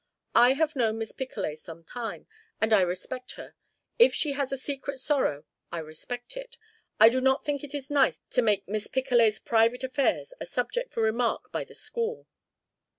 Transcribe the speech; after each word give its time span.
I 0.33 0.53
have 0.53 0.75
known 0.75 0.97
Miss 0.97 1.11
Picolet 1.11 1.59
some 1.59 1.83
time, 1.83 2.25
and 2.59 2.73
I 2.73 2.81
respect 2.81 3.33
her. 3.33 3.53
If 3.99 4.15
she 4.15 4.31
has 4.31 4.51
a 4.51 4.57
secret 4.57 4.97
sorrow, 4.97 5.43
I 5.71 5.77
respect 5.77 6.35
it. 6.35 6.57
I 6.99 7.07
do 7.07 7.21
not 7.21 7.45
think 7.45 7.63
it 7.63 7.75
is 7.75 7.91
nice 7.91 8.17
to 8.31 8.41
make 8.41 8.67
Miss 8.67 8.87
Picolet's 8.87 9.37
private 9.37 9.83
affairs 9.83 10.33
a 10.39 10.47
subject 10.47 10.91
for 10.91 11.03
remark 11.03 11.51
by 11.51 11.65
the 11.65 11.75
school. 11.75 12.25